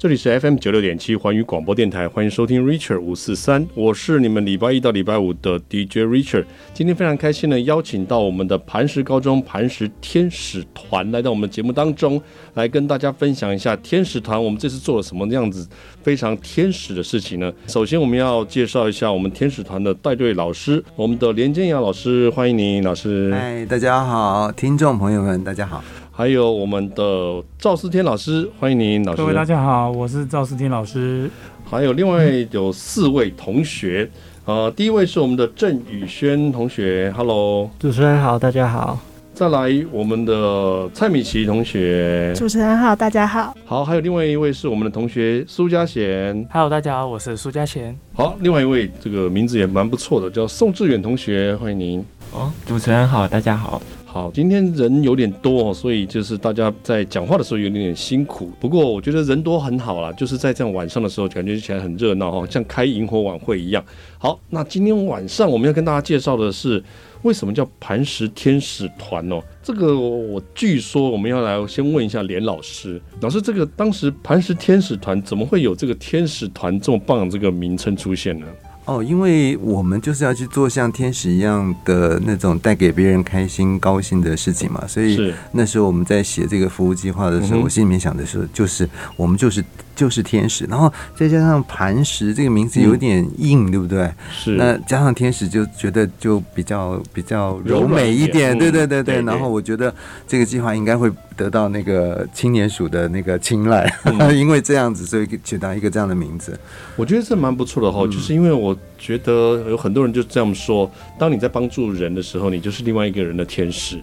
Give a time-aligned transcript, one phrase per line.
[0.00, 6.46] 这里是 FM 九六点七环宇广播电台，欢迎收听 Richard 五四三，我是你们礼拜一到礼拜五的 DJ Richard。
[6.72, 12.18] 今天非常开心的邀请到我们的磐石高中磐石天使团来到我们节目当中，
[12.54, 15.68] 来跟大家分享一下天使团我们这次做了什么样子
[16.02, 17.52] 非常天使的事情呢？
[17.66, 23.30] 首先我们要介绍一下我们天使团的带队老师，我们的连建阳老师，欢迎你，老师。
[23.34, 25.84] 嗨，大家好，听众朋友们，大家好。
[26.20, 29.16] 还有我们的赵思天老师，欢迎您，老师。
[29.16, 31.30] 各位大家好，我是赵思天老师。
[31.64, 34.06] 还有另外有四位同学，
[34.44, 37.70] 呃，第一位是我们的郑宇轩同学，Hello。
[37.78, 38.98] 主持人好，大家好。
[39.32, 43.56] 再来我们的蔡米奇同学，主持人好，大家好。
[43.64, 47.98] 好，还有另外一位是我们的同学苏家贤，Hello，大家好，我是苏家贤。
[48.12, 52.04] 好，另外一位这个名字也蛮不错的，叫宋志远同学，欢迎您。
[52.34, 53.80] 哦，主持人好，大家好。
[54.12, 58.50] 好，今天人有点多，所以就是大家在讲话的时候有点点辛苦。
[58.58, 63.84] 不过我觉得人多很好啦，就是在这样晚上的时候，感觉起来很热闹哈，像开萤火晚会一样。
[64.18, 66.82] 好，那今天晚上我们要跟大家介绍的是
[67.22, 69.40] 为什么叫磐石天使团哦。
[69.62, 78.46] 这个我据说我们要来先问一下连老师，老师这个当时磐石天使团怎么会有这个天使团这么棒这个名称出现呢？
[78.90, 89.64] 哦，因为我们就是要去做像天使一样的那种带给别人开心、高兴的事情嘛，所以那时候我们在写这个服务计划的时候，我心里面想的是，就是我们就是。
[90.00, 94.10] 就是天使，然后再加上磐石这个名字有点硬，嗯、对不对？
[94.32, 94.52] 是。
[94.52, 99.20] 那加上天使，就觉得就比较比较柔美一点，对对对对。
[99.20, 99.94] 然后我觉得
[100.26, 106.58] 这个计划应该会得到那个青年署的那个青睐，嗯、 因为这样子，所以取到一个这样的名字。
[106.96, 113.98] 我觉得这蛮不错的哈，嗯、就是因为我觉得有很多人就这样说：当你在帮助人的时候，你就是另外一个人的天使。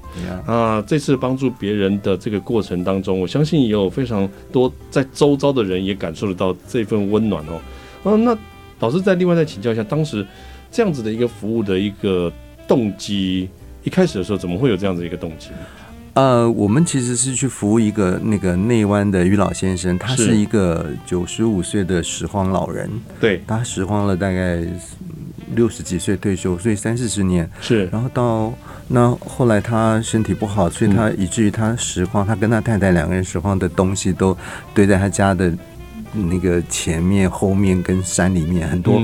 [0.46, 5.87] 啊、嗯，这次帮助别人的这个过程当中，我相信也有非常多在周遭的人。
[5.88, 7.60] 也感受得到这份温暖哦。
[8.04, 8.38] 嗯，那
[8.80, 10.26] 老师再另外再请教一下，当时
[10.70, 12.32] 这样子的一个服务的一个
[12.68, 13.50] 动机，
[13.84, 15.50] 一开始的时候怎么会有这样子一个动机？
[16.14, 24.64] 呃，我们其实是去服务一个那个内湾的于老先生，他是一个九十五岁的拾荒老人，对，他拾荒了大概
[25.56, 28.54] 六十几岁退休，所以三四十年是，然后到
[28.88, 34.38] 那后来他身体不好，所以他以至于他拾荒，他跟他太太两个人拾荒的东西都
[34.74, 35.52] 堆在他家的。
[36.26, 39.00] 那个前面、后面跟山里面很多。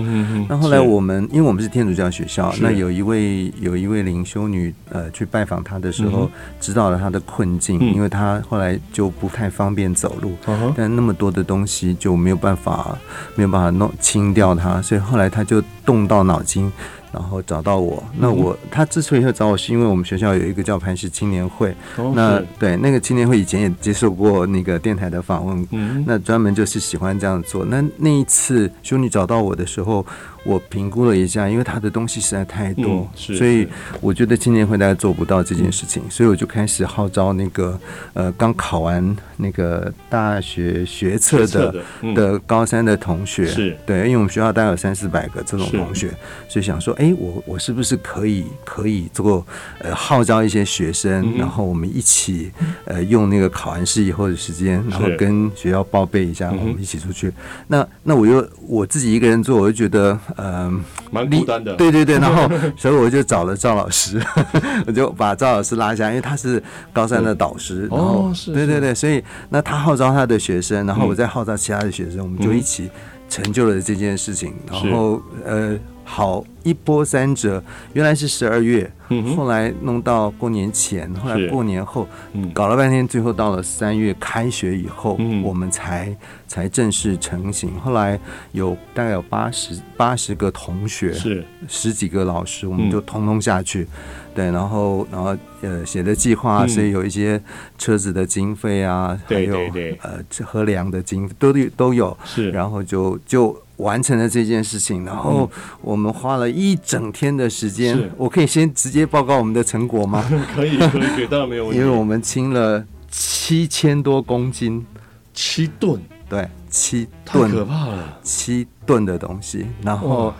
[0.50, 6.29] 那后来我们，因为我们是天主教学校，那有一位有一位灵修女，呃，去拜访他的时候，
[6.59, 10.34] 知道了他的困境，因为他后来就不太方便走路，
[10.75, 12.97] 但那么多的东西就没有办法
[13.35, 16.72] 没有办法弄清掉他，所以后来他就动到脑筋。
[17.13, 21.74] 然后找到我，那我他之所以会找我，是因为我们学校有一个叫磐石青年会，
[22.16, 27.63] 那对那个青年会以前也接受过那个电台的访问，那专门就是喜欢这样做。
[27.63, 30.06] 那那一次兄弟找到我的时候。
[30.44, 33.68] 我评估了一下，因为他的东西实在太多，嗯、是是，所以
[34.02, 37.80] 我觉得青年会大概做不到这件事情，嗯、所以我就开始号召那个
[38.14, 43.78] 呃刚考完那个大学学测的的，嗯、的高三的同学，是。
[43.86, 46.09] 对，因为我们学校大概有三四百个这种同学，
[46.50, 49.46] 所以想说，哎，我我是不是可以可以做
[49.80, 52.52] 呃号召一些学生，嗯、然后我们一起
[52.84, 57.30] 呃用那个考完试以后的时间，然后跟学校报备一下，我们一起出去。
[57.30, 57.34] 嗯、
[57.68, 60.20] 那那我又我自己一个人做，我就觉得。
[60.38, 61.74] 嗯，蛮孤单的。
[61.76, 64.22] 对对对，然后所以我就找了赵老师，
[64.88, 66.62] 我就把赵老师拉下，因为他是
[66.92, 67.88] 高三的导师。
[67.92, 72.90] 然后，对对对，所以那他号召他的学生，然后我再号召其他的学生，我们就一起
[73.30, 74.54] 成就了这件事情。
[74.72, 75.78] 然后，呃。
[76.03, 78.90] 好一波三折，原来是十二月，
[79.36, 82.08] 后来弄到过年前，后来过年后，
[82.53, 86.16] 搞了半天，最后到了三月开学以后，我们才
[86.47, 87.80] 才正式成型。
[87.80, 88.19] 后来
[88.52, 91.44] 有大概有八十八十个同学，是。
[91.67, 93.88] 十几个老师，我们就通通下去，
[94.35, 97.41] 对，然后然后呃写的计划，所以有一些
[97.78, 99.58] 车子的经费啊，还有
[100.02, 103.58] 呃喝粮的经费都都有，是，然后就就。
[103.78, 105.49] 完成了这件事情，然后
[105.81, 107.97] 我们花了一整天的时间。
[107.97, 110.23] 嗯、我可以先直接报告我们的成果吗？
[110.55, 111.78] 可以，可以，当然没有问题。
[111.81, 114.85] 因为我们清了七千多公斤，
[115.34, 119.66] 七吨，对，七吨，太可怕了，七吨的东西。
[119.81, 120.34] 然后，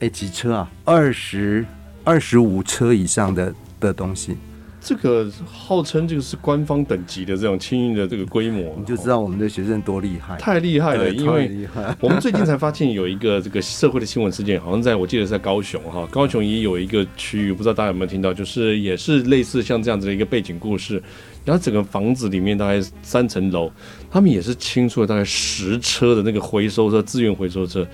[0.00, 0.70] 哎，几车啊？
[0.84, 1.64] 二十
[2.04, 4.36] 二十五车以上的的东西。
[4.84, 11.08] 这个号称这个是官方等级的这种清运的这个规模，你就知道我们的学生多厉害，太厉害了。
[11.10, 11.68] 因为
[12.00, 21.00] 我们最近才发现有一个这个社会的新闻事件，好像在我记得是在高雄哈，高雄也有一个区域，不知道大家有没有听到，就是也是类似像这样子的一个背景故事。
[21.44, 23.70] 然后整个房子里面大概三层楼，
[24.10, 27.86] 他们也是清出了大概十车的那个回收车，自愿回收车，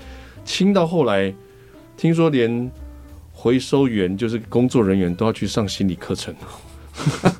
[0.43, 1.31] 清到后来，
[1.95, 2.71] 听说连
[3.31, 6.33] 回收员就是工作人员都要去上心理课程。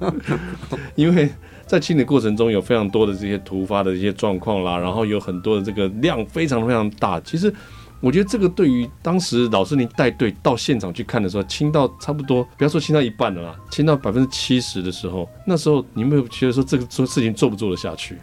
[0.96, 1.30] 因为
[1.66, 7.20] 在清理过程中有非常多的这些突发的一些状况啦，然后有很多的这个量非常非常大。
[7.22, 7.54] 其实
[8.00, 18.16] 我觉得这个对于当时老师您带队到现场去看的时候，清到差不多不要说清到一半了啦，清到百分之七十的时候，那时候你有没有觉得说这个做事情做不做得下去？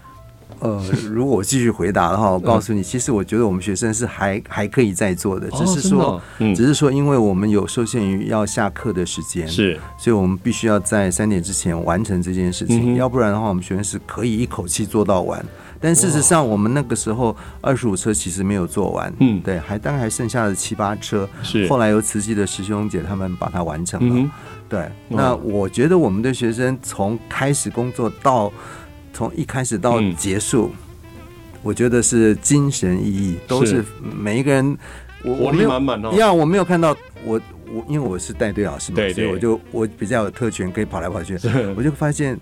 [0.60, 15.44] 呃，如果我继续回答的话，我告诉你，其实我觉得我们学生是还还可以再做的，只是说，只是说，因为我们有受限于要下课的时间，是，所以我们必须要在三点之前完成这件事情，要不然的话，我们学生是可以一口气做到完。
[15.78, 24.30] 但事实上，我们那个时候二十五车其实没有做完，嗯，对，还大概还剩下了七八车，是，后来由慈济的师兄姐他们把它完成了，
[24.70, 24.90] 对。
[25.08, 28.50] 那我觉得我们的学生从开始工作到
[29.16, 31.08] 从一开始到结束，嗯、
[31.62, 33.82] 我觉得是精神意义，都是
[34.14, 34.76] 每一个人，
[35.24, 37.40] 我我没有满满哦，呀，我没有看到我
[37.72, 41.38] 我因为我是带队老师嘛，所以我就我比较有特权，可以跑来跑去，
[41.74, 42.38] 我就发现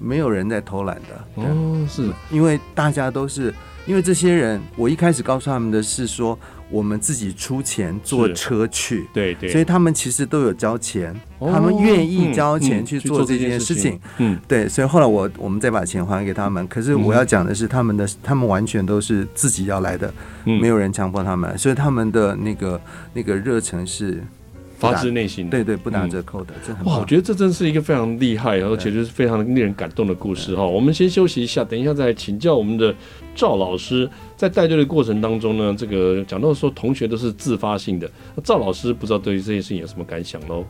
[0.00, 1.42] 没有人在偷懒的。
[1.42, 2.10] 哦，是。
[2.32, 3.54] 因为大家都是
[3.86, 6.36] 因为这些人，我一开始告诉他们的是说。
[6.70, 16.66] 我们自己出钱坐车去，对对，所以他们其实都有交钱，他们愿意交钱去做这件事情，嗯，对，所以后来我我们再把钱还给他们。
[16.66, 20.12] 可是我要讲的是，他们的他们完全都是自己要来的，
[20.44, 22.80] 没有人强迫他们，所以他们的那个
[23.14, 24.22] 那个热忱是
[24.78, 26.54] 发自内心的，对对，不打折扣的。
[26.84, 30.64] 哇，我觉得这真是一个非常厉害，而且就是非常令人感动的故事哈。
[30.64, 32.94] 我们先休息一下，等一下再请教我们的
[33.34, 34.08] 赵老师。
[34.36, 40.62] 在带队的过程当中呢，这个讲到说同学都是自发性的，那赵老师不知道对于这件事情有什么感想喽？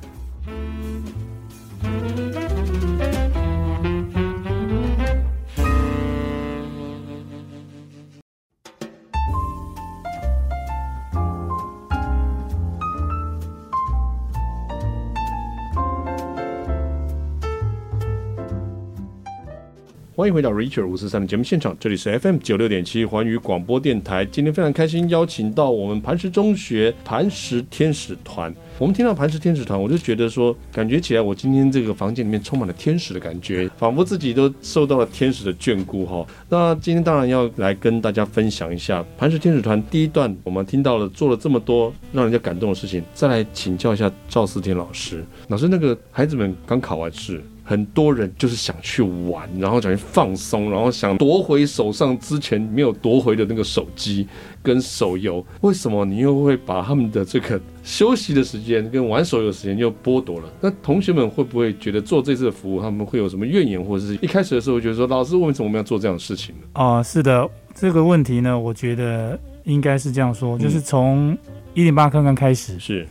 [20.16, 24.24] 欢迎回到 Richard 五四三的节目现场，这里是 FM 九六点七环宇广播电台。
[24.24, 28.50] 今天非常开心邀请到我们磐石中学磐石天使团。
[28.78, 36.26] 我们听到磐石天使团，我就觉得说，感觉起来我今天这个房间里面充满了天使的感觉，仿佛自己都受到了天使的眷顾哈。
[36.48, 45.22] 那今天当然要来跟大家分享一下磐石天使团第一段，我们听到了做了这么多让人家感动的事情，再来请教一下赵思天老师。
[45.48, 47.42] 老师，那个孩子们刚考完试。
[47.68, 54.24] 很多人就是想去玩，然后想去放松，然后想夺回手上之前没有夺回的那个手机
[54.62, 55.44] 跟手游。
[55.62, 60.48] 为什么你又会把他们的这个休息的时间跟玩手游的时间又剥夺了？
[60.60, 66.62] 那同学们会不会觉得做这次的服务，他们会有什么怨言，或者是一开始的时候觉得说，老师为什么我们要做这样的事情呢？
[66.74, 71.36] 哦，是的，这个问题呢，我觉得应该是这样说，就是从
[71.74, 73.04] 一零八刚刚开始是。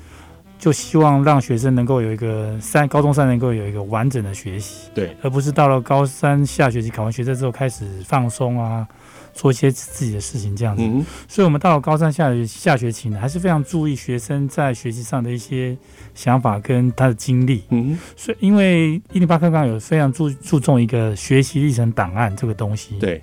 [0.58, 8.88] 就希望让学生能够有一个三高中三能够有一个完整的学习，对，而不是到了高三下学期考完学测之后开始放松啊，
[9.34, 10.82] 做一些自己的事情这样子。
[10.84, 15.78] 嗯、所以，我们到了高三下学下学期呢，还是非常注意学生在学习上的一些
[16.14, 17.64] 想法跟他的经历。
[17.70, 22.98] 嗯，所以因为一零八课纲有非常注注重一个学习历程档案这个东西。
[22.98, 23.22] 对，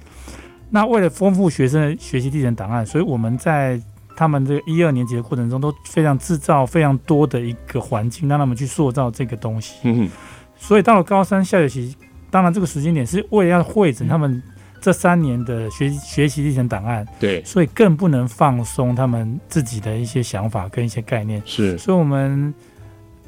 [0.71, 3.80] 那为了丰富学生的学习历程档案，所以我们在
[4.16, 9.76] 他们这个一二年级的过程中都非常制造非常多的一个环境，让他们去塑造这个东西。
[9.85, 10.09] 嗯。
[10.57, 11.97] 所以到了高三下学期，
[12.31, 14.42] 当然这个时间点是为了要会诊他们
[14.81, 17.07] 这三年的学学习历程档案。
[17.19, 17.42] 对。
[17.45, 21.42] 所以更不能放松他们自己的一些想法跟一些概念。
[21.45, 21.76] 是。
[21.78, 22.54] 所以我们。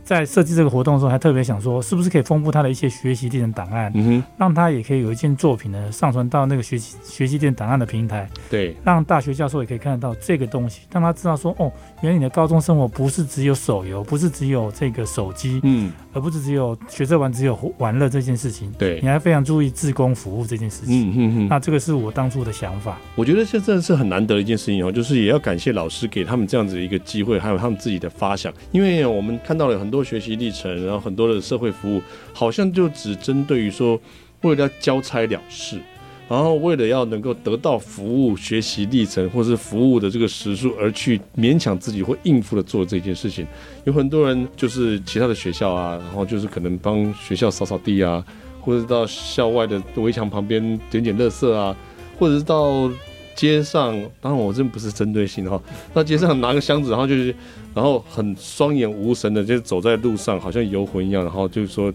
[0.04, 22.98] 在设计这个活动的时候，还特别想说，是不是可以丰富他的一些学习历程档案，嗯哼，让他也可以有一件作品呢，上传到那个学习学习历程档案的平台，对，让大学教授也可以看得到这个东西，让他知道说，哦，原来你的高中生活不是只有手游，不是只有这个手机，嗯，而不是只有学社玩只有玩乐这件事情，对，你还非常注意自工服务这件事情，嗯嗯嗯，那这个是我当初的想法。
[23.14, 29.94] 我觉得这真的是很难得的一件事情哦，就是也要感谢老师给他们这样子的一个机会，还有他们自己的发想，因为我们看到了很多。
[29.94, 32.02] 多学习历程，然后很多的社会服务，
[32.32, 33.96] 好像就只针对于说
[34.40, 35.78] 为了要交差了事，
[36.26, 43.46] 然后为了要能够得到服务学习历程或是服务的这个时数，而去勉强自己会应付的做这件事情。
[43.84, 48.24] 有很多人就是其他的学校啊，然后就是可能帮学校扫扫地啊，
[48.60, 51.76] 或者到校外的围墙旁边捡捡垃圾啊，
[52.18, 52.90] 或者是到
[53.34, 55.60] 街上，当然我这不是针对性哈，
[55.92, 57.34] 到街上拿个箱子，然后就是，
[57.74, 61.92] 然后很双眼无神的就走在路上，好像游魂一样，然后就是说。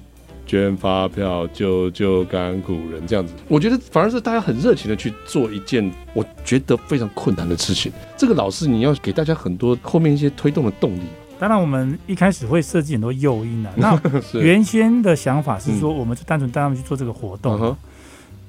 [0.49, 7.91] 捐发票救救甘苦人这样子，我觉得反而是大家很热情的去做一件我觉得非常困难的事情。
[8.17, 11.03] 这个老师你要给大家很多后面一些推动的动力。
[11.37, 13.71] 当然，我们一开始会设计很多诱因啊。
[13.77, 14.01] 那
[14.41, 17.77] 原先的想法是说，我们就单纯带他们去做这个活动，嗯、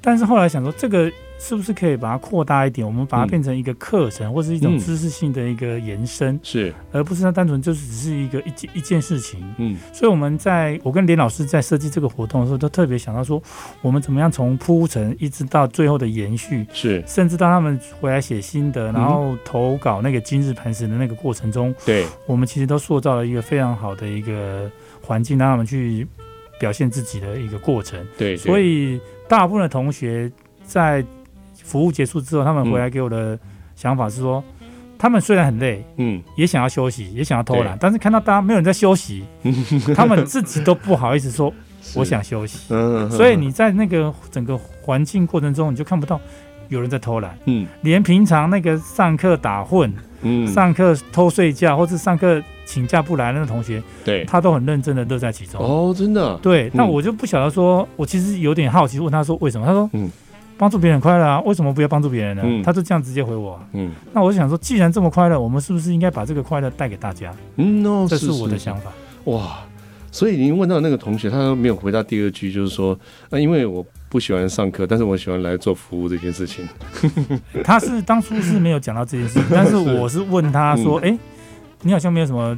[0.01, 1.11] 但是后来想说这个。
[1.43, 2.85] 是不是可以把它扩大一点？
[2.85, 9.43] 我们把它变成一个课程，嗯、或是一种知识性的一个延伸，是，而不是它单纯就是只是一个一件一件事情。
[9.57, 13.41] 嗯，所以我们在我跟连老师在设计这个活动的时候，都特别想到说，
[13.81, 24.69] 我们怎么样从铺陈一直到最后的延续，是，甚至到他们回来写心得，然后投稿那个今日磐石的那个过程中，对，我们其实都塑造了一个非常好的一个
[25.01, 26.07] 环境，让他们去
[26.59, 27.99] 表现自己的一个过程。
[28.15, 30.29] 对，对，所以大部分的同学
[30.63, 31.03] 在。
[31.63, 33.37] 服务结束之后，他们回来给我的
[33.75, 39.23] 想法是说，嗯、他们虽然很累，嗯，也想要休息，也想要偷懒，但是看到大家没有人在休息，
[39.95, 41.53] 他们自己都不好意思说
[41.95, 42.73] 我想休息。
[42.73, 46.19] 嗯，所以你在那个整个环境过程中，你就看不到
[46.67, 55.61] 有人在偷懒，嗯，连平常那个上课打混，嗯，上课偷睡觉，或是上课请假不来那个同学，对，他都很认真的乐在其中。
[55.61, 59.67] 哦，真的，对，那我就不晓得说，我其实有点好奇，问他说为什么？
[59.67, 60.09] 他说，嗯。
[60.57, 62.43] 帮助别人快乐啊，为什么不要帮助别人呢？
[62.45, 63.65] 嗯、他就这样直接回我、啊。
[63.73, 67.33] 嗯，那我就想说，既然这么快乐，我们是不是应该把这个快乐带给大家？
[67.55, 68.91] 嗯，哦，这是我的想法。
[69.23, 69.57] 哇，
[70.11, 72.95] 所以您问到那个同学，他都没有回答第二句，就是说，
[73.31, 76.63] 那、啊、因为我不喜欢上课，但是我喜欢来做服务这件事情。
[77.65, 81.19] 他是当初是没有讲到这件事，但是我是问他说，哎、嗯欸，
[81.81, 82.57] 你好像没有什么，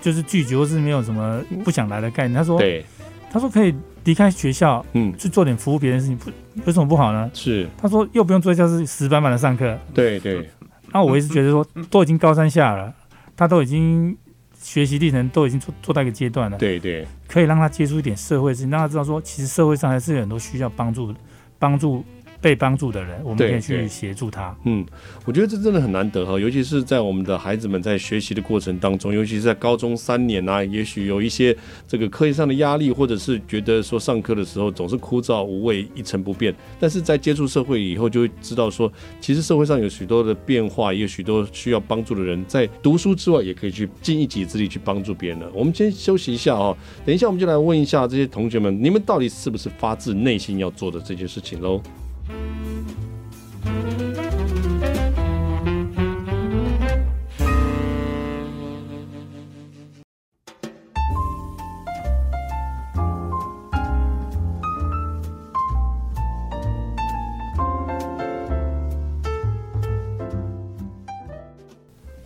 [0.00, 2.36] 就是拒绝或是没有什么不想来的概念。
[2.36, 2.84] 他说，对，
[3.30, 3.74] 他说可以。
[4.04, 6.30] 离开学校，嗯，去做点服务别人的事情，不
[6.64, 7.30] 有什么不好呢？
[7.34, 9.78] 是，他说又不用坐在教室死板板的上课。
[9.92, 10.48] 对对。
[10.94, 12.90] 那我一直觉得说，都已经高三下了，
[13.36, 14.16] 他都已经
[14.58, 16.56] 学习历程都已经做做到一个阶段了。
[16.56, 17.06] 对对。
[17.28, 21.12] 可以让他接触一点社会事情，让他知道说，其实社会上还是有很多需要帮助
[21.58, 22.02] 帮助。
[22.40, 24.56] 被帮助的人，我们可以去协助他。
[24.64, 24.86] 嗯，
[25.24, 36.54] 我觉得这真的很难得哈，尤其是在我们的孩子们在学习的过程当中，尤其是在高中三年啊，也许有一些这个课业上的压力，或者是觉得说上课的时候总是枯燥无味、一成不变。
[36.78, 38.90] 但是在接触社会以后，就会知道说，
[39.20, 45.50] 其实社会上有许多的变化，也有许多需要帮助的人，在读书之外，也可以去尽一己之力去帮助别人了。
[45.52, 51.82] 我们先休息一下哦，等一下我们就来问一下这些同学们，你们到底是不是发自内心要做的这件事情喽？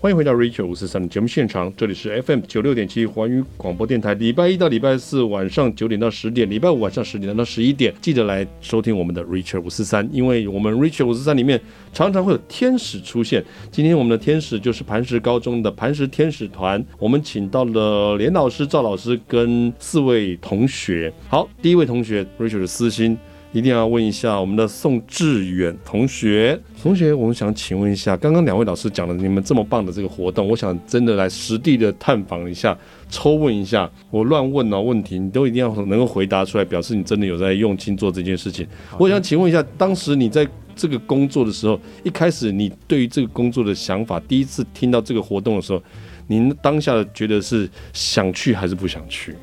[0.03, 4.13] 欢迎回到 Richard 五四三的节目现场，这里是 FM 九六点七环宇广播电台。
[4.15, 11.61] 礼拜一到礼拜四晚上九点到十点，礼拜五晚上十点到十一点，记得来收听我们的 Richard 五四三，因为我们 Richard 五四三里面
[11.93, 13.45] 常常会有天使出现。
[13.71, 21.13] 今天我们的天使就是磐石高中的磐石天使团，我们请到了连老师、赵老师跟四位同学。
[21.29, 23.17] 好，第一位同学 Richard 的私心。
[23.53, 32.77] 一定要问一下我们的宋志远同学，同学，我们想请问一下，刚刚两位老师讲了你们这么棒的这个活动，我想真的来实地的探访一下，
[33.11, 38.67] 抽问一下，我乱问啊问题，你都一定要能够回答出来，表示你真的有在用心做这件事情。
[38.99, 45.83] 我想请问一下，当时你在这个工作的时候，一开始你对于这个工作的想法，第一次听到这个活动的时候，
[46.27, 49.37] 您当下觉得是想去还是不想去？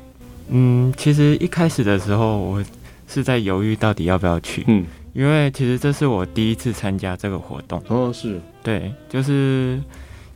[0.48, 2.64] 嗯，其实一开始的时候我。
[3.12, 8.40] 是在犹豫到底要不要去，嗯，因为其实这是我第一次参加这个活动，哦，是。
[8.62, 9.80] 对，就是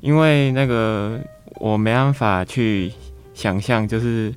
[0.01, 1.21] 因为那个
[1.61, 2.91] 我没办法去
[3.33, 4.35] 想象，就是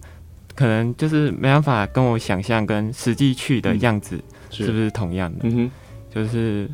[0.54, 4.20] 可能就是没办法跟我想象跟实际去的样子
[4.52, 4.68] 是。
[4.68, 5.72] 不是同样的，嗯哼，
[6.14, 6.70] 就是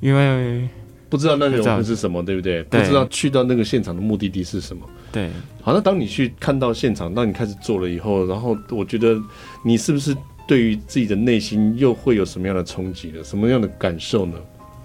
[0.00, 0.68] 因为
[1.08, 2.64] 不知道那个是什么，对不对？
[2.64, 5.30] 对，不知道去到那个现场的目的地是什么，对。
[5.62, 9.16] 好，那当你去看到现场，当你开始做了以后，然后我觉得
[9.64, 10.16] 你是不是？
[10.46, 13.24] 对于自己的内心又会有什么样的冲击呢？
[13.24, 14.36] 什么样的感受呢？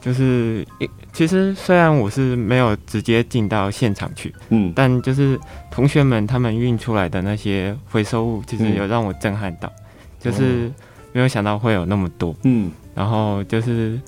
[0.02, 5.40] 就是一其实虽然我是没有直接进到现场去，嗯，但就是
[5.70, 9.84] 同学们他们运出来的那些回收物，其实有让我震撼到，嗯、
[10.20, 10.72] 就是
[11.14, 14.00] 没有想到会有那么多，嗯，然后就是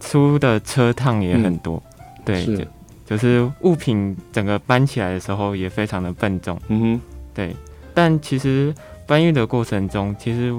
[0.00, 2.68] 出的车趟也很多，嗯、对，
[3.04, 7.00] 就是物品整个搬起来的时候也非常的笨重，嗯哼，
[7.32, 7.54] 对。
[7.94, 8.74] 但其实
[9.06, 10.52] 搬运的过程中，其实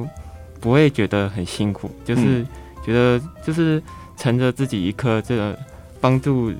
[0.60, 2.46] 不会觉得很辛苦，就是
[2.86, 3.82] 觉得就是
[4.16, 5.58] 乘着自己一颗这个
[6.02, 6.52] 帮助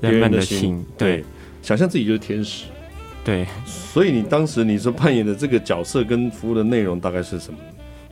[0.00, 1.24] 人们的心，心对，
[1.62, 2.66] 想象自己就是天使，
[3.24, 3.46] 对。
[3.64, 7.58] 所以你当时你说扮演的这个角色跟服务的内容大概是什么？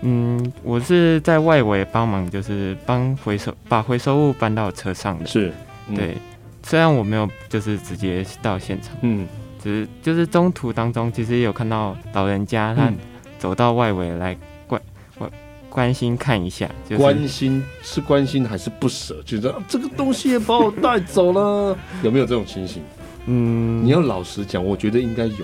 [0.06, 5.26] 嗯，我是在外围帮忙，就是帮回收把回收物搬到车上的。
[5.26, 5.52] 是，
[5.88, 6.16] 嗯、对。
[6.62, 9.28] 虽然我没有就是直接到现场，嗯，
[9.62, 12.90] 只是就是中途当中，其实也有看到老人家他
[13.38, 14.34] 走到外围来
[15.74, 19.20] 关心看一下，就是、关心是关心还是不舍？
[19.26, 22.80] 觉得这个东西也把我带走了， 有没有这种情形？
[23.26, 25.34] 嗯，你要老实讲，我觉得应该有。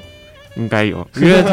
[0.56, 1.44] 应该有， 因为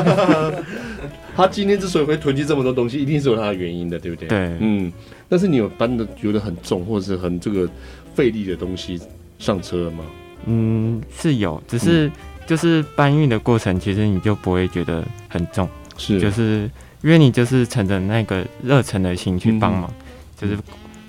[1.36, 4.28] 他今天之所以会囤积这么多东西，一定是有他的原因的，对不对？
[4.28, 4.94] 对，嗯。
[5.28, 7.68] 但是你有搬的觉得很重，或者是很这个
[8.14, 9.00] 费力的东西
[9.40, 10.04] 上车了吗？
[10.46, 12.12] 嗯，是有，只是
[12.46, 15.68] 就是搬运的过程，其实你就不会觉得很重，
[15.98, 16.70] 是，就是
[17.02, 20.06] 因为你就是乘着那个热忱的心去帮忙，嗯、
[20.42, 20.58] 就是。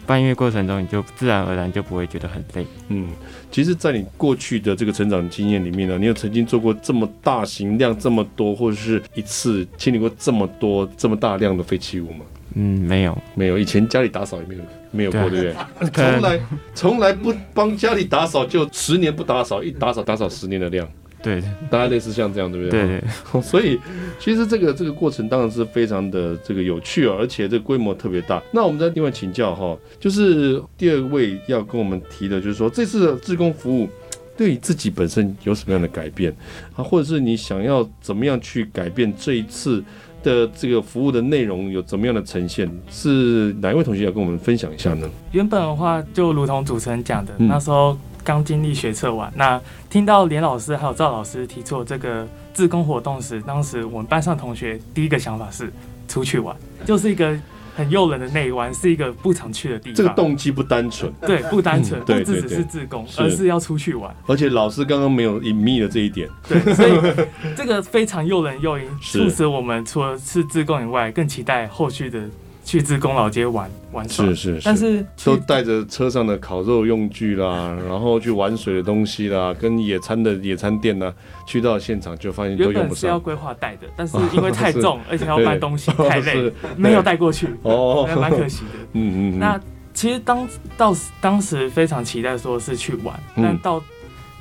[0.09, 2.67] 搬运过程中，你就自然而然就不会觉得很累。
[2.89, 3.11] 嗯，
[3.51, 12.25] 其实，在你过去的这个成长经验里面呢，你有曾经做过这么大型量这么多，或者是一次清理过这么多这么大量的废弃物吗？
[12.55, 13.59] 嗯，没有，没有。
[13.59, 15.91] 以前家里打扫也没有，没有过，对不对？
[15.93, 16.41] 从来
[16.75, 20.89] 从来不帮家里打扫，就十年不打扫，一打扫打扫十年的量。
[21.21, 22.87] 对，大概类似像这样，对不对？
[22.87, 23.43] 对对。
[23.43, 23.79] 所以
[24.21, 28.41] 其实这个这个过程当然是非常的这个有趣哦，而且这个规模特别大。
[28.53, 33.89] 那我们再另外请教哈，就是第二位要跟我们提的，就是说这次的志工服务
[34.37, 36.33] 对你自己本身有什么样的改变
[36.77, 36.85] 啊？
[36.85, 39.83] 或者是你想要怎么样去改变这一次
[40.23, 42.71] 的这个服务的内容有怎么样的呈现？
[42.89, 45.11] 是哪一位同学要跟我们分享一下呢？
[45.33, 47.99] 原本的话就如同主持人讲的，嗯、那时候。
[48.25, 55.73] 刚经历学测完，那听到连老师还有赵老师提出这个自工活动时，当时我们班上同学第一个想法是
[56.07, 57.35] 出去玩，就是一个
[57.75, 59.95] 很诱人的内玩，是一个不常去的地方。
[59.95, 64.15] 这个动机不单纯，对，不单纯，不只只是自工，而是要出去玩。
[64.27, 72.21] 而且老师刚刚没有隐秘的这一点，对，所以这个非常诱人诱因，促使我们除了是自工以外，更期待后续的。
[72.69, 81.11] 去自工老街玩玩耍，是是是，但是都带着车上的烤肉用具啦， 然后去玩水的东西啦，跟野餐的野餐店呢，
[81.47, 82.83] 去到现场就发现都用不上。
[82.83, 88.79] 原本是要规划带的， 但是因为太重，而且要搬东西太累， 没有带过去，哦，蛮可惜的。
[88.93, 89.39] 嗯嗯嗯。
[89.39, 89.59] 那
[89.95, 93.83] 其实当到当时非常期待说是去玩，但到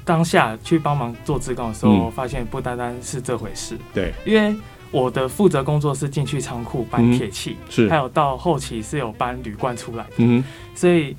[0.04, 3.78] 当下去帮忙做自贡的时候，发现不单单是这回事。
[3.94, 4.54] 对，因为。
[4.91, 7.89] 我的负责工作是进去仓库搬铁器，是。
[7.89, 11.15] 还有到后期是有搬铝罐出来的，嗯，所以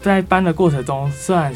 [0.00, 1.52] 在搬的过程中，虽然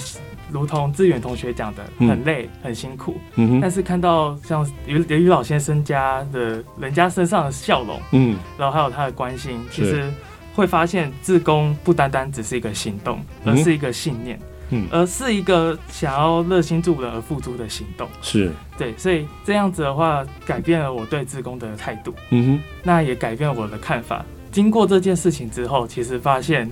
[0.50, 10.12] 如同志远同学讲的很累很辛苦，嗯，但是看到像于于老先生家的人家身上的笑容，嗯，然后还有他的关心，其实
[10.54, 14.38] 会发现自工不单单只是一个行动，而是一个信念。
[14.38, 14.46] 嗯，
[14.91, 18.51] 而是一个想要热心助人而付出的行动，是。
[18.77, 24.25] 对，所以这样子的话，改变了我对自工的态度，嗯哼，那也改变了我的看法。
[24.51, 26.71] 经过这件事情之后，其实发现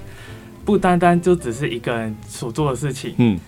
[0.65, 3.39] 不单单就只是一个人所做的事情，嗯，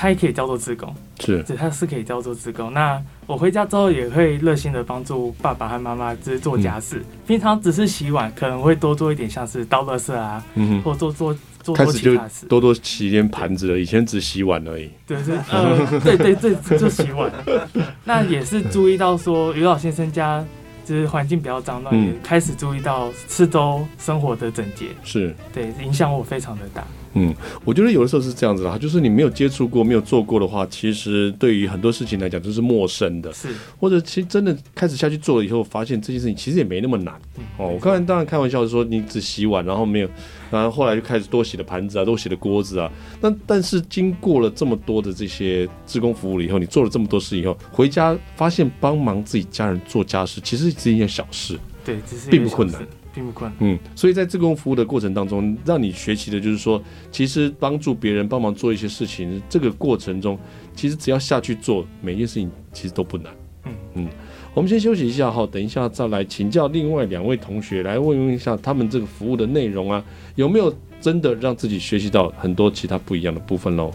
[0.00, 2.72] 他也可以叫做自工，是，他是可以叫做自工。
[2.72, 7.04] 那我回家之后也会热心的帮助爸爸和妈妈，就是做家事，嗯。
[7.26, 11.36] 平常只是洗碗，可能会多做一点，像是倒垃圾啊，嗯哼，或做做。
[11.62, 14.88] 做其他事多多洗一点盘子了，以前只洗碗而已。
[15.06, 17.30] 对对，呃，对对对，就洗碗。
[18.02, 20.42] 那也是注意到说，于老先生家
[20.86, 24.86] 就是环境比较脏乱，嗯，也开始注意到四周生活的整洁。
[25.04, 26.82] 是，对，影响我非常的大。
[27.14, 33.32] 嗯，我觉得有的时候是这样子的，就是你没有接触过、没有做过的话，其实对于很多事情来讲都是陌生的。
[33.32, 37.20] 是，或者其实真的开始下去做了以后，发现这件事情其实也没那么难。
[37.36, 40.08] 嗯、哦，我刚才当然开玩笑说你只洗碗，然后没有，
[40.50, 42.90] 然后后来就开始多洗了盘子啊，多洗了锅子啊。
[43.20, 51.58] 那但是经过了这么多的这些职工服务了以后，你做了这么多事以后，回家发现帮忙自己家人做家事，其实是一件小事。
[51.84, 52.86] 对，只是并不困难。
[53.12, 60.38] 并不困难，嗯，所以在自工服务的过程当中，让你学习的就是说，其实帮助别人、帮忙做一些事情，这个过程中，
[60.74, 63.32] 其实只要下去做，每一件事情其实都不难。
[63.66, 64.08] 嗯嗯，
[64.54, 70.02] 我们先休息一下哈，等一下再来请教另外两位同学，来问问一下他们这个服务的内容啊，
[70.34, 73.90] 有没有真的让自己学习到很多其他不一样的部分喽？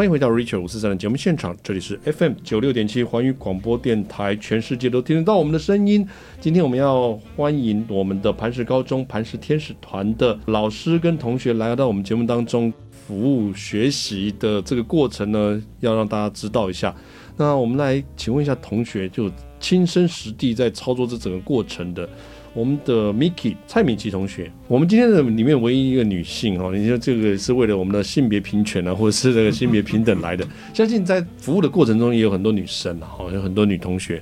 [0.00, 6.08] 欢迎回到 Richard 五四三的节目现场，这里是 FM 九六点七环宇广播电台，全世界都听得到我们的声音。
[6.40, 16.96] 今天我们要欢迎我们的磐石高中磐石天使团的老师跟同学来到我们节目当中，服务学习的这个过程呢，要让大家知道一下。
[17.36, 22.08] 那我们来请问一下同学，就亲身实地在操作这整个过程的。
[22.52, 30.46] 我们的 Miki 蔡敏琪同学，我们今天的里面唯一一个女性哈，你说这个是为了我们的性别平权啊，或者是这个性别平等来的。
[30.74, 34.20] 相信在服务的过程中也有很多女生哈，有很多女同学。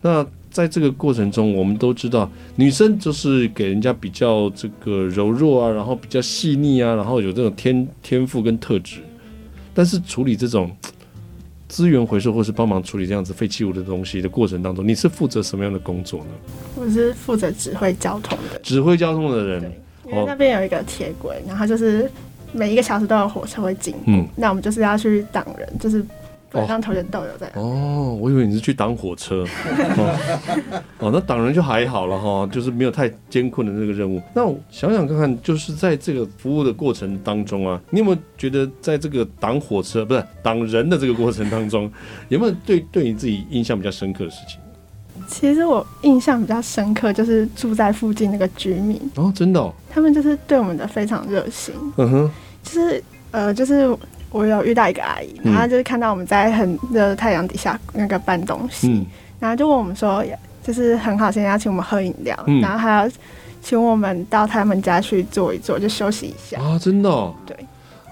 [0.00, 9.00] 那在这个过程中，我们都知道女生就是给人家比较这个柔弱啊，然后比较细腻啊，然后有这种天天赋跟特质，
[9.74, 10.70] 但是处理这种。
[11.68, 16.30] 资源回收或是帮忙处理这样子废弃物的东西的过程当中，你是负责什么样的工作呢？
[16.76, 18.58] 我是负责指挥交通的。
[18.60, 19.62] 指挥交通的人，
[20.06, 22.10] 因为那边有一个铁轨，然后就是
[22.52, 26.04] 每一个小时都有火车会经过，嗯，那我们就是要去挡人，就是。
[26.68, 27.50] 让同学逗留在。
[27.54, 29.44] 哦，我以为你是去挡火车。
[29.96, 30.18] 哦，
[31.00, 34.20] 哦，那挡人就还好了哈，就是没有太艰困的那个任务。
[34.34, 41.90] 那我想想看看，就是在这个服务的过程当中啊，你有没有觉得在这个挡火车不是挡人的这个过程当中，
[42.28, 44.60] 有没有对对你自己印象比较深刻的事情？
[45.28, 49.00] 其实我印象比较深刻，就是住在附近那个居民。
[49.16, 52.30] 哦，真的，哦，他们就是对我们的非常热心，嗯哼，
[52.62, 53.96] 就是呃，就是。
[54.36, 59.06] 我有遇到一个阿姨，然后就是看到我们在很热的太阳底下那个搬东西，嗯、
[59.40, 60.22] 然后就问我们说，
[60.62, 63.08] 就是很好，现在要请我们喝饮料，嗯、然后还要
[63.62, 66.60] 请我们到他们家去坐一坐，就休息一下。
[66.60, 67.56] 啊，真的、哦，对。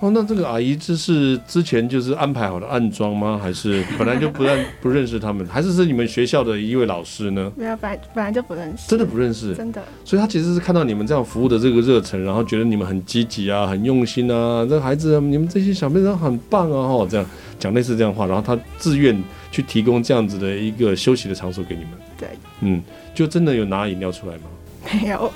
[0.05, 3.40] 哦，那这个阿姨这是之前就是安排好的暗装吗？
[3.43, 5.47] 还是本来就不认不认识他们？
[5.47, 7.51] 还是是你们学校的一位老师呢？
[7.57, 9.83] 没有，本来本来就不认识，真的不认识，真的。
[10.05, 17.27] 所以他其实是看到你们这样服务的这个热忱，然后觉得你们很积极啊，很用心啊，这孩子你们这些小朋友很棒啊，哈，这样
[17.59, 19.19] 讲类似这样的话，然后他自愿
[19.51, 21.93] 去提供这样子的一个休息的场所给你们。
[22.19, 22.29] 对，
[22.61, 22.83] 嗯，
[23.14, 24.43] 就真的有拿饮料出来吗？
[24.92, 25.33] 没有。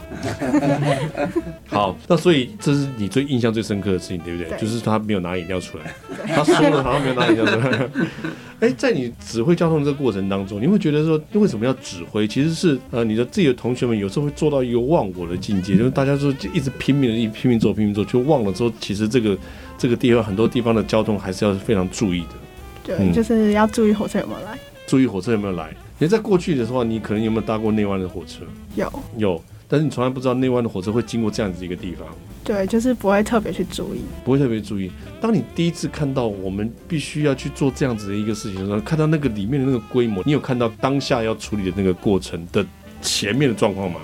[1.68, 4.48] 好，那所以这是你最印象最深刻的事情，对不对？
[4.50, 5.94] 对，就是他没有拿饮料出来，
[6.26, 7.88] 他说了好像没有拿饮料出来。
[8.60, 12.26] 哎，在你指挥交通这个过程当中，你会觉得说，为什么要指挥？
[12.26, 19.38] 其实是呃，你的自己的同学们有时候会做到一个忘我的境界，就是大家说就一直拼命的，一拼命做，拼命做，就忘了说，其实这个
[19.78, 22.28] 这个地方很多地方的交通还是要非常注意的。
[22.82, 24.58] 对，嗯、就是要注意火车有没有来，
[24.88, 25.72] 注意火车有没有来。
[25.98, 28.44] 你在过去的时候，你可能有没有搭过内湾的火车？
[28.76, 32.06] 有有，但是你从来不知道内湾的火车会经过这样子一个地方。
[32.44, 34.90] 对，就是不会特别去注意，不会特别注意。
[35.20, 42.64] 当你第一次看到我们必须要去做这样子的一个事情的时候，看到那个里面的那个规模，你有看到当下要处理的那个过程的
[43.02, 44.00] 前面的状况吗？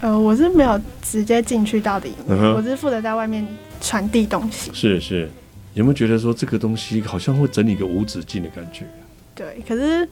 [0.00, 3.46] 呃，我是没有直接进去到底，嗯、我是负责在外面
[3.80, 4.70] 传递东西。
[4.72, 5.28] 是是，
[5.74, 8.86] 有没有觉得说这个东西好像会整理个无止境的感觉？
[9.34, 10.08] 对，可是。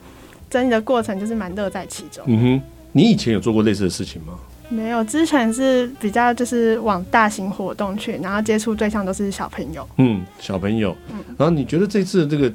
[0.49, 2.23] 整理的过程就是蛮乐在其中。
[2.27, 4.33] 嗯哼，你以前有做过类似的事情吗？
[4.69, 9.87] 没有，之前是比较就是往大型活动去，然后接触对象都是小朋友。
[9.97, 10.93] 嗯，小朋友。
[11.09, 12.51] 嗯，然后你觉得这次这个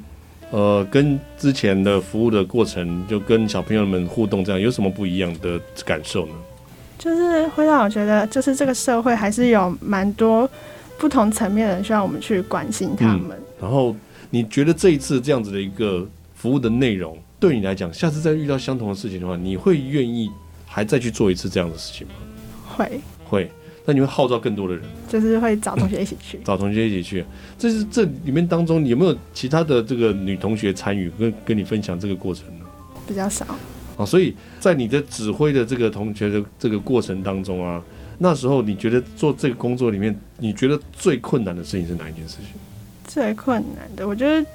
[0.51, 6.33] 呃，跟之前的服务的过程，就跟小朋友们互动这样，有什么不一样的感受呢？
[6.99, 10.47] 就是会让我觉得，就是这个社会还是有蛮多
[10.99, 13.31] 不同层面的人需要我们去关心他们。
[13.31, 13.95] 嗯，然后
[14.29, 17.17] 你觉得这一次这样子的一个服务的内容？
[17.43, 20.31] 对你来讲，下次再遇到相同的事情的话，你会愿意
[20.65, 22.13] 还再去做一次这样的事情吗？
[22.65, 23.51] 会会，
[23.83, 27.25] 那你会号召更多的人，就是会找同学一起去， 找同学一起去。
[27.59, 32.65] 这是这里面当中有没有其他的这个女同学参与跟跟你分享这个过程呢？
[33.05, 33.45] 比较少
[33.97, 37.83] 啊，所以在你的指挥的这个同学的这个过程当中啊，
[38.19, 42.45] 那时候你觉得做这个工作里面，你觉得最困难的事情是哪一件事情？
[43.05, 44.45] 最困难的，我觉得。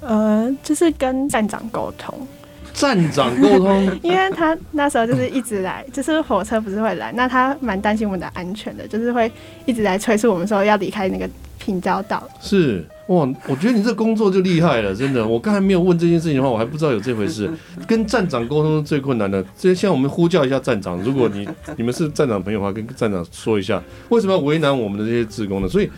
[0.00, 2.26] 呃，就是跟站长沟通，
[2.72, 9.30] 站长沟通， 因为他那时候就是一直来， 就是火车不是会来，那他蛮担心我们的安全的，就是会
[9.66, 12.26] 一直来催促我们说要离开那个平交道。
[12.40, 15.26] 是哇，我觉得你这工作就厉害了，真的。
[15.26, 17.50] 我刚才没有问这件事情的话，我还不知道有这回事。
[17.86, 19.44] 跟站长沟通是最困难的。
[19.58, 25.68] 这现在我们呼叫一下站长，如果你你们是站长朋友的话，跟站长说一下，为什么要为难我们的这些职工呢？
[25.68, 25.90] 所以。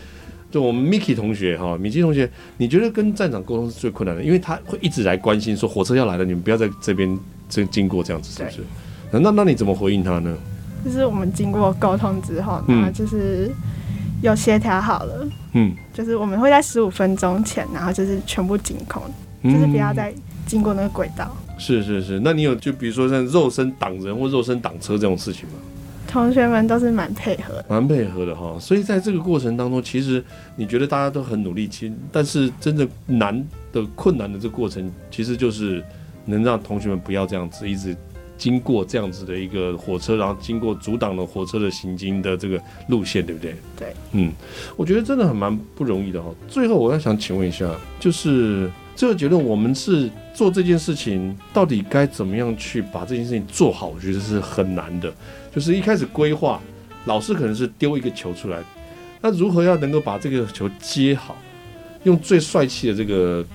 [0.53, 7.17] 就我们 Miki 同学哈，米奇同学，你觉得跟站长沟通是最困难的，因为他会一直来关心说火车要来了，你们不要在这边
[7.49, 8.61] 这经过这样子，是不是？
[9.19, 10.37] 那那你怎么回应他呢？
[10.85, 13.51] 就是我们经过沟通之后，然后就是
[14.21, 19.01] 有协调好了，嗯，就是我们会在十五分钟前，然后就是全部净空，
[19.43, 20.13] 就是不要再
[20.45, 21.35] 经过那个轨道。
[21.57, 25.55] 是是是，那你有就比如说像肉身挡人或肉身挡车这种事情吗？
[26.13, 28.55] 同学们都是蛮配合，蛮配合的哈。
[28.59, 30.23] 所以在这个过程当中，其实
[30.55, 35.83] 你觉得大家都很努力，其实但是真的难的、困难的这个过程，其实就是
[36.25, 37.97] 能让同学们不要这样子一直。
[38.35, 43.55] 经过这样子的一个火车，然后经过阻挡了火车的行经的这个路线，对不对？
[43.77, 44.33] 对，嗯，
[44.75, 46.29] 我觉得真的很蛮不容易的哈。
[46.49, 53.87] 最后，我要想请问一下，就是这个结论我们是做这件事情，到底该怎么样去把这件事情做好？
[53.87, 55.13] 我觉得是很难的。
[55.53, 56.59] 就是一开始规划，
[57.05, 58.59] 老师可能是丢一个球出来，
[59.21, 61.35] 那如何要能够把这个球接好，
[62.03, 63.45] 用最帅气的这个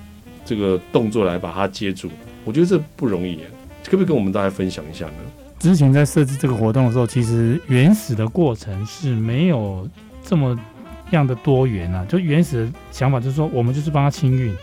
[0.45, 2.09] 这个动作来把它接住？
[2.45, 3.39] 我觉得这不容易。
[3.85, 5.13] 可不可以跟我们大家分享一下呢？
[5.57, 9.89] 之前在设置这个活动的时候，其实原始的过程是没有
[10.23, 10.57] 这么
[11.09, 12.05] 样的多元啊。
[12.07, 14.53] 就原始的想法就是说，我们就是帮他清运。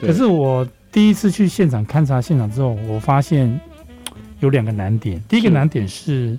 [0.00, 3.60] 可是我第一次去现场勘察现场之后，我发现
[4.38, 5.22] 有两个难点。
[5.28, 6.38] 第一个难点是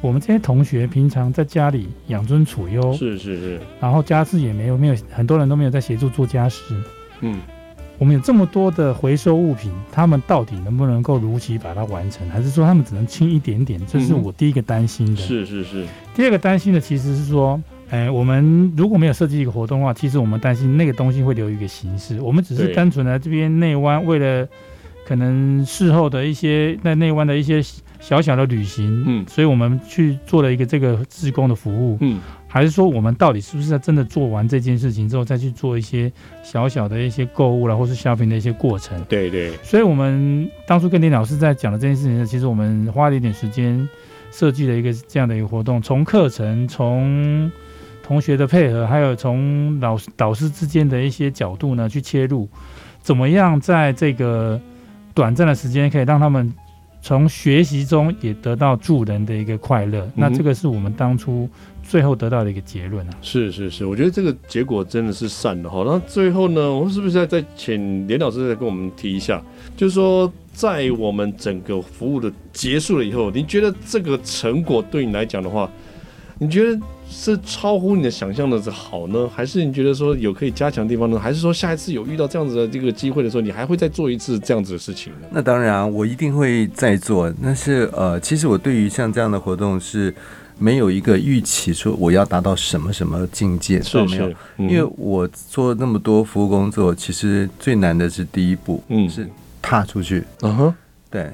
[0.00, 6.62] 我们这些同学平常在家里养尊处优，是是是，然后家事也没有没有，很多人都没有在协助做家事。
[7.20, 7.40] 嗯。
[7.98, 13.80] 我们有这么多的回收物品，他们到底能不能够如期把它完成，还是说他们只能轻一点点？
[13.86, 15.12] 这是我第一个担心的。
[15.14, 15.86] 嗯、是是是。
[16.14, 22.20] 第二个担心的其实是说，哎，我们如果没有设计一个活动的话，其实我们担心那个东西会留一个形式。
[22.20, 24.46] 我们只是单纯的这边内湾，为了
[25.06, 27.62] 可能事后的一些在内湾的一些
[28.00, 32.20] 小小的旅行，嗯，所以我们去做了一个这个志工的服务，嗯。
[32.48, 36.10] 还是说，我们到底是不是在真的做完这件事情之后，再去做一些
[36.42, 38.98] 小小的一些购物啦，或是 shopping 的一些过程？
[39.10, 39.52] 对对。
[39.62, 43.86] 所以，我们当初跟林老师在讲的这件事情呢，其实我们花了一点时间
[44.30, 47.50] 设计了一个这样的一个活动，从课程、从
[48.02, 52.48] 同学的配合，还有从老师导师之间的一些角度呢去切入，
[53.02, 54.58] 怎么样在这个
[55.12, 56.54] 短暂的时间可以让他们
[57.06, 60.00] 从学习中也得到助人的一个快乐？
[60.06, 61.48] 嗯、那这个是我们当初。
[61.88, 65.84] 最后得到的一个结论啊，是是是，我觉得这个结果真的是善的哈。
[65.86, 69.40] 那最后呢，我们是不是要再请连老师再跟我们提一下，
[69.76, 75.70] 就是说在我们整个服务的结束了以后，你觉得这个成果对你来讲的话，
[76.40, 76.76] 你觉得
[77.08, 81.18] 是超乎你的想象的好呢，还是你觉得说有可以加强的地方呢？
[81.18, 85.28] 还是说下一次有遇到这样子的这个机会的时候，你还会再做一次这样子的事情呢？
[85.30, 87.32] 那当然，我一定会再做。
[87.42, 90.14] 但是呃，其实我对于像这样的活动是。
[90.58, 99.28] 没有一个预期说我要达到什么什么境界，是没有，因为我做那么多服务工作，其实最难的是第一步，嗯，是
[99.60, 100.74] 踏出去，嗯哼，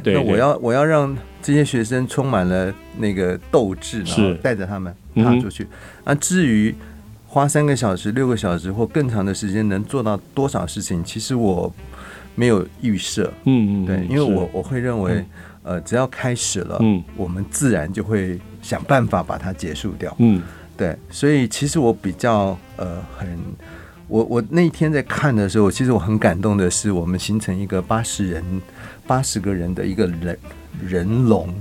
[0.03, 5.67] 对，那我要我要让这些学生充满了那个斗志，然后带着他们踏出去。
[6.05, 6.75] 那至于
[7.27, 11.73] 花三个小时、六个小时或更长的时间能做到多少事情，其实我
[12.35, 15.25] 没有预设，嗯嗯，对，因为我我会认为，
[15.63, 18.39] 呃，只要开始了，嗯，我们自然就会。
[18.63, 20.15] 想办法把它结束掉。
[20.21, 20.41] 嗯，
[20.77, 23.37] 对，所以其实我比较呃很，
[24.07, 28.41] 我我那天在看的时候，其实我很感动的是，我们形成一个八十人、
[29.07, 30.39] 八十个人的一个人
[30.87, 31.53] 人龙。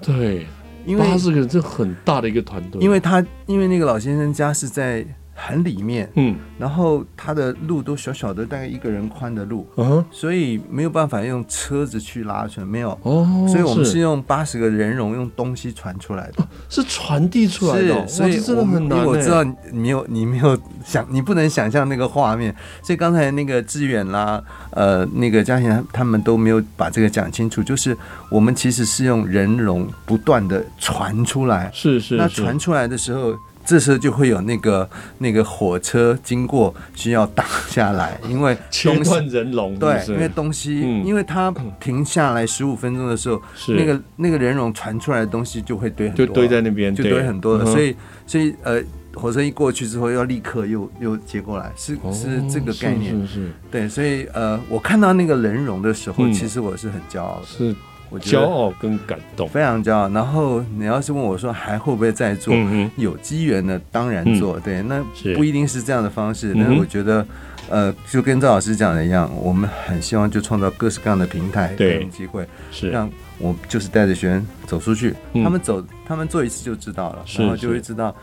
[0.00, 0.46] 对，
[0.84, 2.80] 因为八十个人这很大的一个团队。
[2.80, 5.06] 因为他因为那个老先生家是在。
[5.38, 19.04] 很里面，嗯，然后它的路都小小的，大概一个人宽的路，嗯，所以没有办法用车子去拉出来，没有，哦，所以我们是用八十个人龙用东西传出来的，哦、是传递出来的、哦，所以真的很难。
[19.04, 27.94] 我知道你没有，你没有想， 你不能想象那个画面，所以刚才那个志远啦，呃，那个嘉贤他们都没有把这个讲清楚，就是
[28.30, 33.36] 我们其实是用人龙不断的传出来，是是，是，那传出来的时候。
[33.66, 39.76] 这时候就会有那个那个火车经过，需要打下来， 因为切断人龙。
[39.76, 47.66] 对，因为东西，嗯、因为它停下来十五分钟的时候，那个那个人龙传出来的东西就会堆很多，就堆在那边，就堆很多的。
[47.66, 48.80] 所以，所以呃，
[49.14, 53.12] 火车一过去之后，要立刻又又接过来，是是这个概念。
[53.22, 53.52] 是是，是。
[53.70, 57.46] 对，所以呃，我看到那个人龙的时候，嗯、其实我是很骄傲的。
[57.46, 57.74] 是。
[58.08, 60.08] 我骄傲跟感动，非常骄傲。
[60.10, 62.54] 然后你要是问我说还会不会再做？
[62.54, 64.58] 嗯、有机缘的当然做。
[64.58, 66.54] 嗯、对，那不一定是这样的方式。
[66.54, 67.26] 但是我觉得，
[67.68, 78.14] 呃，就跟赵老师讲的一样，我们很希望就创造各式各样的平台、各种机会，是让我就是带着学员走出去，嗯、他们走，他们做一次就知道了，然后就会知道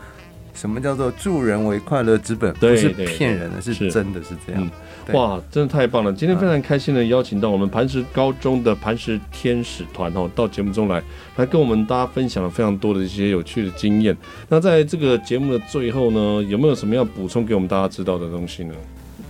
[0.54, 4.70] 什么叫做助人为快乐之本，不是骗人的，是真的是这样。
[5.12, 6.12] 哇，真的太棒了！
[6.12, 11.02] 今天非常开心的邀请到我们磐石高中的磐石天使团哦，到节目中来，
[11.36, 14.16] 来跟我们大家分享了非常多的一些有趣的经验。
[14.48, 18.74] 那在这个节目的最后呢，有没有什么要补充给我们大家知道的东西呢？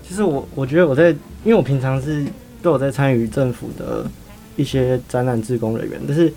[0.07, 2.25] 其实我我觉得我在，因为我平常是
[2.63, 4.09] 都有在参与政府的
[4.55, 6.33] 一些展览志工人员，但是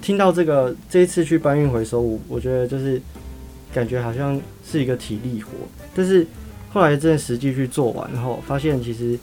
[0.00, 3.02] 听到这个这一次去搬运回收，我我觉得就是
[3.72, 5.50] 感觉好像是一个体力活，
[5.94, 6.26] 但是
[6.72, 9.18] 后来真的实际去做完后，发现其实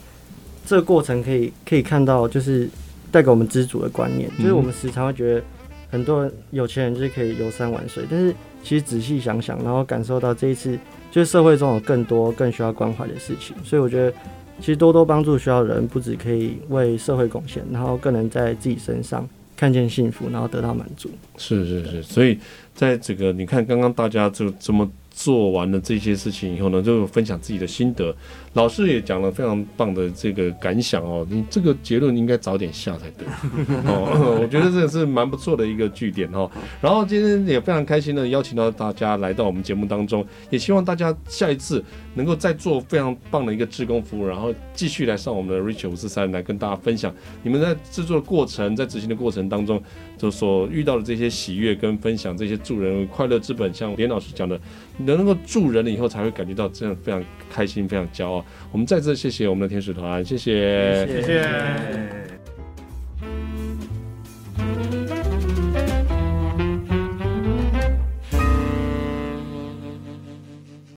[0.66, 2.68] 这个过程可以可以看到，就是
[3.10, 5.42] 带给我们知足的观念，就是我们时常会觉得
[5.90, 10.78] 很多人有钱人就是可以游山玩水，但是其实仔细想想，然后感受到这一次
[11.10, 14.12] 就是社会中有更多更需要关怀的事情，所以我觉得
[14.60, 19.26] 其实多多帮助需要的人，不只可以为社会贡献，然后更能在自己身上
[19.58, 21.10] 看见幸福，然后得到满足。
[21.36, 22.38] 是是是，所以
[22.74, 24.90] 在这个你看，刚刚大家就这么。
[25.18, 28.14] 做完了这些事情以后呢，就分享自己的心得。
[28.52, 33.26] 老师也讲了非常棒的这个感想哦，你这个结论应该早点下才对
[33.84, 34.38] 哦。
[34.40, 36.48] 我觉得这个是蛮不错的一个据点哦。
[36.80, 49.82] 然后今天也非常开心的邀请到大家来到我们节目当中，也希望大家下一次能够再做非常棒的一个志工服务，然后继续来上我们的 Reach 五四三来跟大家分享你们在制作的过程，在执行的过程当中，
[50.18, 54.60] 就所遇到的这些喜悦跟分享，这些助人快乐之本，像连老师讲的。
[54.98, 58.44] 能够助人了以后，才会感觉到这样非常开心、非常骄傲。
[58.72, 62.37] 我们再次谢谢我们的天使团，谢谢，谢谢。